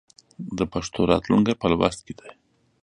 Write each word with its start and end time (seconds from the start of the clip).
د 0.57 0.59
پښتو 0.73 0.99
راتلونکی 1.11 1.53
په 1.61 1.65
لوست 1.71 1.99
کې 2.05 2.13
دی. 2.19 2.31